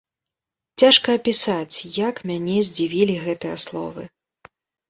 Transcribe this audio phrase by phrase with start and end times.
[0.81, 4.03] Цяжка апісаць, як мяне здзівілі гэтыя словы.